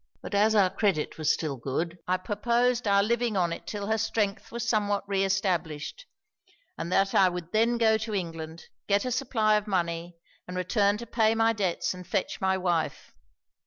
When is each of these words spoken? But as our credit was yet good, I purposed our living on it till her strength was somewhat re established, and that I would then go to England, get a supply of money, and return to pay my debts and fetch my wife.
But 0.23 0.33
as 0.33 0.55
our 0.55 0.71
credit 0.71 1.19
was 1.19 1.37
yet 1.39 1.61
good, 1.61 1.99
I 2.07 2.17
purposed 2.17 2.87
our 2.87 3.03
living 3.03 3.37
on 3.37 3.53
it 3.53 3.67
till 3.67 3.85
her 3.85 3.99
strength 3.99 4.51
was 4.51 4.67
somewhat 4.67 5.07
re 5.07 5.23
established, 5.23 6.07
and 6.75 6.91
that 6.91 7.13
I 7.13 7.29
would 7.29 7.51
then 7.51 7.77
go 7.77 7.99
to 7.99 8.15
England, 8.15 8.63
get 8.87 9.05
a 9.05 9.11
supply 9.11 9.57
of 9.57 9.67
money, 9.67 10.15
and 10.47 10.57
return 10.57 10.97
to 10.97 11.05
pay 11.05 11.35
my 11.35 11.53
debts 11.53 11.93
and 11.93 12.07
fetch 12.07 12.41
my 12.41 12.57
wife. 12.57 13.13